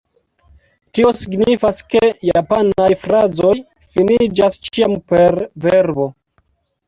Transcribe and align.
Tio 0.99 1.09
signifas 1.17 1.81
ke 1.95 1.99
japanaj 2.29 2.87
frazoj 3.01 3.53
finiĝas 3.91 4.57
ĉiam 4.69 4.95
per 5.13 5.37
verbo. 5.67 6.09